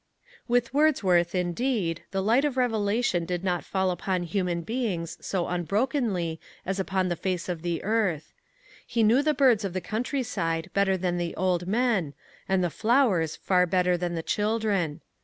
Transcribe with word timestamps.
With 0.47 0.73
Wordsworth, 0.73 1.35
indeed, 1.35 2.01
the 2.09 2.23
light 2.23 2.43
of 2.43 2.57
revelation 2.57 3.23
did 3.23 3.43
not 3.43 3.63
fall 3.63 3.91
upon 3.91 4.23
human 4.23 4.61
beings 4.61 5.15
so 5.23 5.45
unbrokenly 5.45 6.39
as 6.65 6.79
upon 6.79 7.07
the 7.09 7.15
face 7.15 7.47
of 7.47 7.61
the 7.61 7.83
earth. 7.83 8.33
He 8.87 9.03
knew 9.03 9.21
the 9.21 9.35
birds 9.35 9.63
of 9.63 9.73
the 9.73 9.79
countryside 9.79 10.71
better 10.73 10.97
than 10.97 11.19
the 11.19 11.35
old 11.35 11.67
men, 11.67 12.15
and 12.49 12.63
the 12.63 12.71
flowers 12.71 13.35
far 13.35 13.67
better 13.67 13.95
than 13.95 14.15
the 14.15 14.23
children. 14.23 15.01